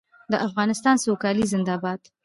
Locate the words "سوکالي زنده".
1.05-1.75